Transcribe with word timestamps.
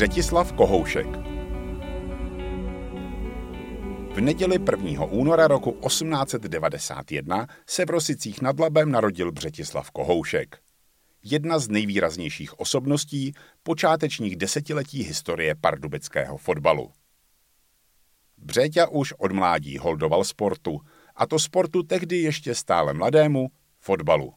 Břetislav 0.00 0.52
Kohoušek. 0.52 1.06
V 4.14 4.20
neděli 4.20 4.58
1. 4.84 5.04
února 5.04 5.48
roku 5.48 5.72
1891 5.86 7.46
se 7.66 7.86
v 7.86 7.90
Rosicích 7.90 8.42
nad 8.42 8.60
Labem 8.60 8.90
narodil 8.90 9.32
Břetislav 9.32 9.90
Kohoušek. 9.90 10.58
Jedna 11.22 11.58
z 11.58 11.68
nejvýraznějších 11.68 12.60
osobností 12.60 13.32
počátečních 13.62 14.36
desetiletí 14.36 15.02
historie 15.02 15.54
pardubického 15.54 16.36
fotbalu. 16.36 16.90
Břeťa 18.38 18.86
už 18.86 19.12
od 19.12 19.32
mládí 19.32 19.78
holdoval 19.78 20.24
sportu, 20.24 20.80
a 21.16 21.26
to 21.26 21.38
sportu 21.38 21.82
tehdy 21.82 22.16
ještě 22.16 22.54
stále 22.54 22.94
mladému, 22.94 23.48
fotbalu. 23.78 24.34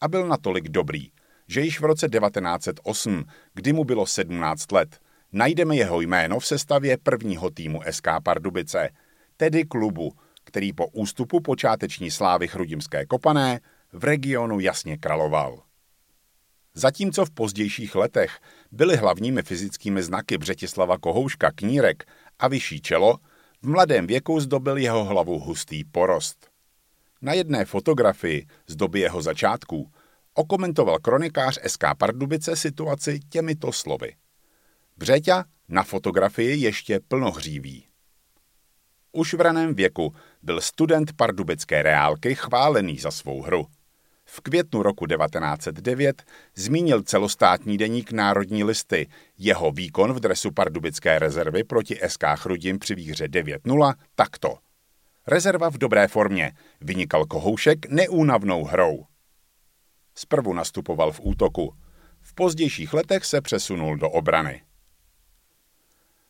A 0.00 0.08
byl 0.08 0.28
natolik 0.28 0.68
dobrý, 0.68 1.10
že 1.48 1.60
již 1.60 1.80
v 1.80 1.84
roce 1.84 2.08
1908, 2.08 3.24
kdy 3.54 3.72
mu 3.72 3.84
bylo 3.84 4.06
17 4.06 4.72
let, 4.72 5.00
najdeme 5.32 5.76
jeho 5.76 6.00
jméno 6.00 6.40
v 6.40 6.46
sestavě 6.46 6.96
prvního 6.96 7.50
týmu 7.50 7.80
SK 7.90 8.08
Pardubice, 8.22 8.90
tedy 9.36 9.64
klubu, 9.64 10.12
který 10.44 10.72
po 10.72 10.86
ústupu 10.86 11.40
počáteční 11.40 12.10
slávy 12.10 12.48
Chrudimské 12.48 13.06
kopané 13.06 13.60
v 13.92 14.04
regionu 14.04 14.60
jasně 14.60 14.96
kraloval. 14.98 15.62
Zatímco 16.74 17.24
v 17.24 17.30
pozdějších 17.30 17.94
letech 17.94 18.38
byly 18.72 18.96
hlavními 18.96 19.42
fyzickými 19.42 20.02
znaky 20.02 20.38
Břetislava 20.38 20.98
Kohouška 20.98 21.50
knírek 21.50 22.04
a 22.38 22.48
vyšší 22.48 22.80
čelo, 22.80 23.18
v 23.62 23.68
mladém 23.68 24.06
věku 24.06 24.40
zdobil 24.40 24.76
jeho 24.76 25.04
hlavu 25.04 25.38
hustý 25.38 25.84
porost. 25.84 26.50
Na 27.22 27.32
jedné 27.32 27.64
fotografii 27.64 28.46
z 28.66 28.76
doby 28.76 29.00
jeho 29.00 29.22
začátků 29.22 29.90
okomentoval 30.38 30.98
kronikář 30.98 31.58
SK 31.66 31.84
Pardubice 31.98 32.56
situaci 32.56 33.20
těmito 33.28 33.72
slovy. 33.72 34.14
Břeťa 34.96 35.44
na 35.68 35.82
fotografii 35.82 36.60
ještě 36.60 37.00
plnohříví. 37.08 37.84
Už 39.12 39.34
v 39.34 39.40
raném 39.40 39.74
věku 39.74 40.14
byl 40.42 40.60
student 40.60 41.12
pardubické 41.12 41.82
reálky 41.82 42.34
chválený 42.34 42.98
za 42.98 43.10
svou 43.10 43.42
hru. 43.42 43.66
V 44.24 44.40
květnu 44.40 44.82
roku 44.82 45.06
1909 45.06 46.22
zmínil 46.54 47.02
celostátní 47.02 47.78
deník 47.78 48.12
Národní 48.12 48.64
listy 48.64 49.08
jeho 49.38 49.72
výkon 49.72 50.12
v 50.12 50.20
dresu 50.20 50.50
pardubické 50.50 51.18
rezervy 51.18 51.64
proti 51.64 52.00
SK 52.08 52.24
Chrudim 52.34 52.78
při 52.78 52.94
výhře 52.94 53.26
9-0 53.26 53.94
takto. 54.14 54.58
Rezerva 55.26 55.70
v 55.70 55.78
dobré 55.78 56.08
formě, 56.08 56.52
vynikal 56.80 57.24
Kohoušek 57.24 57.86
neúnavnou 57.90 58.64
hrou. 58.64 59.06
Zprvu 60.18 60.52
nastupoval 60.52 61.12
v 61.12 61.20
útoku. 61.22 61.74
V 62.20 62.34
pozdějších 62.34 62.92
letech 62.92 63.24
se 63.24 63.40
přesunul 63.40 63.96
do 63.96 64.10
obrany. 64.10 64.62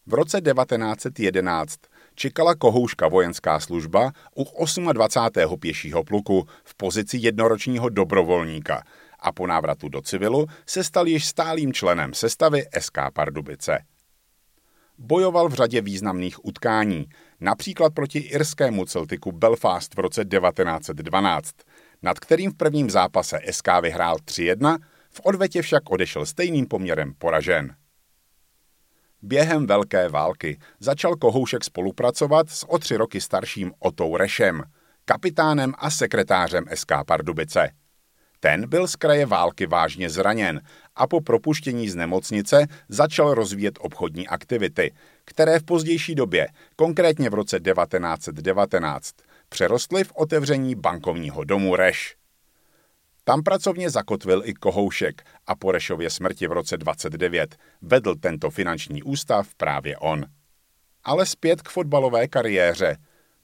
V 0.06 0.14
roce 0.14 0.40
1911 0.40 1.74
čekala 2.14 2.54
Kohouška 2.54 3.08
vojenská 3.08 3.60
služba 3.60 4.12
u 4.36 4.64
28. 4.92 5.58
pěšího 5.58 6.04
pluku 6.04 6.46
v 6.64 6.74
pozici 6.74 7.18
jednoročního 7.20 7.88
dobrovolníka 7.88 8.82
a 9.18 9.32
po 9.32 9.46
návratu 9.46 9.88
do 9.88 10.02
civilu 10.02 10.46
se 10.66 10.84
stal 10.84 11.06
již 11.06 11.26
stálým 11.26 11.72
členem 11.72 12.14
sestavy 12.14 12.64
SK 12.78 12.98
Pardubice. 13.12 13.78
Bojoval 14.98 15.48
v 15.48 15.54
řadě 15.54 15.80
významných 15.80 16.44
utkání, 16.44 17.06
například 17.40 17.94
proti 17.94 18.18
irskému 18.18 18.84
Celtiku 18.84 19.32
Belfast 19.32 19.94
v 19.94 19.98
roce 19.98 20.24
1912, 20.24 21.54
nad 22.02 22.18
kterým 22.18 22.50
v 22.50 22.56
prvním 22.56 22.90
zápase 22.90 23.40
SK 23.50 23.68
vyhrál 23.82 24.16
3-1, 24.16 24.78
v 25.10 25.20
odvetě 25.24 25.62
však 25.62 25.90
odešel 25.90 26.26
stejným 26.26 26.66
poměrem 26.66 27.14
poražen. 27.18 27.74
Během 29.22 29.66
Velké 29.66 30.08
války 30.08 30.58
začal 30.80 31.16
Kohoušek 31.16 31.64
spolupracovat 31.64 32.50
s 32.50 32.68
o 32.68 32.78
tři 32.78 32.96
roky 32.96 33.20
starším 33.20 33.72
Otou 33.78 34.16
Rešem, 34.16 34.62
kapitánem 35.04 35.72
a 35.78 35.90
sekretářem 35.90 36.64
SK 36.74 36.92
Pardubice. 37.06 37.70
Ten 38.40 38.68
byl 38.68 38.86
z 38.86 38.96
kraje 38.96 39.26
války 39.26 39.66
vážně 39.66 40.10
zraněn 40.10 40.60
a 40.96 41.06
po 41.06 41.20
propuštění 41.20 41.88
z 41.88 41.94
nemocnice 41.94 42.66
začal 42.88 43.34
rozvíjet 43.34 43.78
obchodní 43.80 44.28
aktivity, 44.28 44.94
které 45.24 45.58
v 45.58 45.64
pozdější 45.64 46.14
době, 46.14 46.48
konkrétně 46.76 47.30
v 47.30 47.34
roce 47.34 47.60
1919, 47.60 49.10
přerostly 49.48 50.04
v 50.04 50.12
otevření 50.14 50.74
bankovního 50.74 51.44
domu 51.44 51.76
Reš. 51.76 52.16
Tam 53.24 53.42
pracovně 53.42 53.90
zakotvil 53.90 54.42
i 54.44 54.54
Kohoušek 54.54 55.22
a 55.46 55.56
po 55.56 55.72
Rešově 55.72 56.10
smrti 56.10 56.46
v 56.46 56.52
roce 56.52 56.76
29 56.76 57.56
vedl 57.82 58.14
tento 58.14 58.50
finanční 58.50 59.02
ústav 59.02 59.54
právě 59.54 59.96
on. 59.96 60.24
Ale 61.04 61.26
zpět 61.26 61.62
k 61.62 61.68
fotbalové 61.68 62.28
kariéře. 62.28 62.96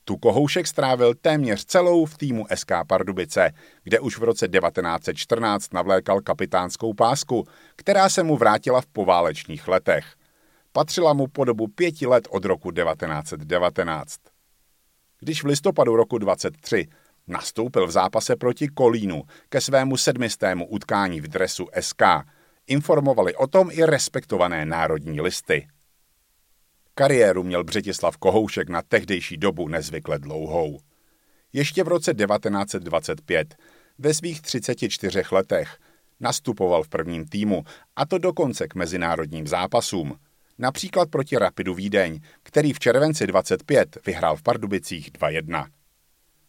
Tu 0.04 0.16
Kohoušek 0.16 0.66
strávil 0.66 1.15
téměř 1.15 1.65
celou 1.65 2.04
v 2.04 2.19
týmu 2.19 2.47
SK 2.54 2.72
Pardubice, 2.86 3.53
kde 3.82 4.00
už 4.00 4.19
v 4.19 4.22
roce 4.22 4.48
1914 4.48 5.72
navlékal 5.72 6.21
kapitánskou 6.21 6.94
pásku, 6.94 7.47
která 7.76 8.09
se 8.09 8.22
mu 8.22 8.36
vrátila 8.36 8.81
v 8.81 8.86
poválečných 8.86 9.69
letech. 9.69 10.15
Patřila 10.72 11.12
mu 11.12 11.26
po 11.26 11.44
dobu 11.44 11.69
pěti 11.69 12.06
let 12.06 12.28
od 12.31 12.44
roku 12.44 12.71
1919. 12.71 14.34
Když 15.25 15.43
v 15.43 15.47
listopadu 15.47 15.97
roku 15.97 16.19
23 16.19 16.89
Nastoupil 17.27 17.87
v 17.87 17.91
zápase 17.91 18.37
proti 18.37 18.69
Kolínu 18.69 19.23
ke 19.49 19.61
svému 19.61 19.97
sedmistému 19.97 20.67
utkání 20.67 21.21
v 21.21 21.29
dresu 21.29 21.67
SK. 21.81 22.03
Informovali 22.67 23.34
o 23.34 23.47
tom 23.47 23.71
i 23.73 23.84
respektované 23.84 24.67
národní 24.67 25.21
listy. 25.21 25.69
Kariéru 26.95 27.43
měl 27.43 27.65
Břetislav 27.65 28.17
Kohoušek 28.17 28.69
na 28.69 28.83
tehdejší 28.83 29.37
dobu 29.37 29.69
nezvykle 29.69 30.19
dlouhou. 30.19 30.79
Ještě 31.53 31.84
v 31.84 31.89
roce 31.89 32.15
1925, 32.15 33.55
ve 33.99 34.15
svých 34.15 34.43
34 34.43 35.23
letech, 35.33 35.79
nastupoval 36.21 36.83
v 36.83 36.89
prvním 36.89 37.25
týmu, 37.25 37.65
a 37.97 38.07
to 38.07 38.19
dokonce 38.19 38.69
k 38.69 38.75
mezinárodním 38.75 39.47
zápasům. 39.47 40.19
Například 40.59 41.10
proti 41.10 41.37
Rapidu 41.37 41.75
Vídeň, 41.75 42.20
který 42.42 42.72
v 42.72 42.78
červenci 42.78 43.26
25 43.26 43.98
vyhrál 44.06 44.37
v 44.37 44.42
Pardubicích 44.42 45.12
2-1. 45.12 45.66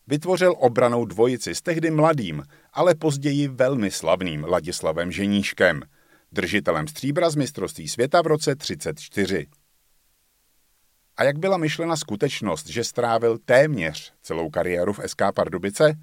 Vytvořil 0.07 0.55
obranou 0.57 1.05
dvojici 1.05 1.55
s 1.55 1.61
tehdy 1.61 1.91
mladým, 1.91 2.43
ale 2.73 2.95
později 2.95 3.47
velmi 3.47 3.91
slavným 3.91 4.43
Ladislavem 4.43 5.11
Ženíškem, 5.11 5.81
držitelem 6.31 6.87
stříbra 6.87 7.29
z 7.29 7.35
mistrovství 7.35 7.87
světa 7.87 8.21
v 8.21 8.27
roce 8.27 8.55
34. 8.55 9.47
A 11.17 11.23
jak 11.23 11.39
byla 11.39 11.57
myšlena 11.57 11.95
skutečnost, 11.95 12.67
že 12.67 12.83
strávil 12.83 13.37
téměř 13.45 14.13
celou 14.21 14.49
kariéru 14.49 14.93
v 14.93 14.99
SK 15.05 15.21
Pardubice? 15.35 15.93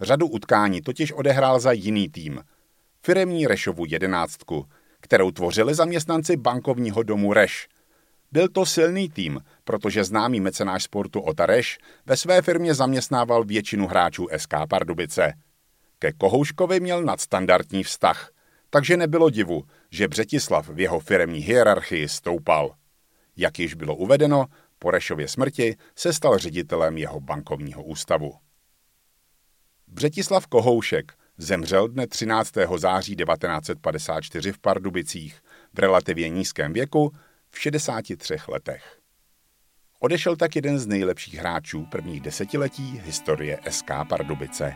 Řadu 0.00 0.26
utkání 0.26 0.82
totiž 0.82 1.12
odehrál 1.12 1.60
za 1.60 1.72
jiný 1.72 2.08
tým, 2.08 2.40
firemní 3.02 3.46
Rešovu 3.46 3.84
jedenáctku, 3.88 4.66
kterou 5.00 5.30
tvořili 5.30 5.74
zaměstnanci 5.74 6.36
bankovního 6.36 7.02
domu 7.02 7.32
Reš– 7.32 7.68
byl 8.32 8.48
to 8.48 8.66
silný 8.66 9.08
tým, 9.08 9.40
protože 9.64 10.04
známý 10.04 10.40
mecenáš 10.40 10.82
sportu 10.82 11.20
Otareš 11.20 11.78
ve 12.06 12.16
své 12.16 12.42
firmě 12.42 12.74
zaměstnával 12.74 13.44
většinu 13.44 13.86
hráčů 13.86 14.28
SK 14.36 14.54
Pardubice. 14.68 15.32
Ke 15.98 16.12
Kohouškovi 16.12 16.80
měl 16.80 17.02
nadstandardní 17.02 17.82
vztah, 17.82 18.30
takže 18.70 18.96
nebylo 18.96 19.30
divu, 19.30 19.62
že 19.90 20.08
Břetislav 20.08 20.68
v 20.68 20.80
jeho 20.80 21.00
firemní 21.00 21.38
hierarchii 21.38 22.08
stoupal. 22.08 22.74
Jak 23.36 23.58
již 23.58 23.74
bylo 23.74 23.96
uvedeno, 23.96 24.46
po 24.78 24.90
Rešově 24.90 25.28
smrti 25.28 25.76
se 25.96 26.12
stal 26.12 26.38
ředitelem 26.38 26.98
jeho 26.98 27.20
bankovního 27.20 27.82
ústavu. 27.82 28.34
Břetislav 29.86 30.46
Kohoušek 30.46 31.12
zemřel 31.38 31.88
dne 31.88 32.06
13. 32.06 32.52
září 32.76 33.16
1954 33.16 34.52
v 34.52 34.58
Pardubicích 34.58 35.42
v 35.74 35.78
relativně 35.78 36.28
nízkém 36.28 36.72
věku 36.72 37.12
v 37.50 37.58
63 37.58 38.36
letech. 38.48 38.98
Odešel 40.00 40.36
tak 40.36 40.56
jeden 40.56 40.78
z 40.78 40.86
nejlepších 40.86 41.34
hráčů 41.34 41.86
prvních 41.90 42.20
desetiletí 42.20 43.00
historie 43.04 43.58
SK 43.70 43.90
Pardubice. 44.08 44.74